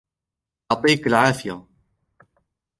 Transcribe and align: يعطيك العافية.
يعطيك 0.71 1.07
العافية. 1.07 1.65